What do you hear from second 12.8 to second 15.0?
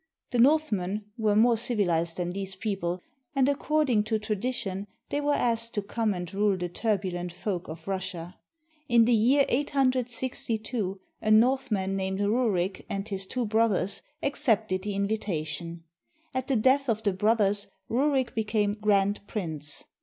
and his two brothers accepted the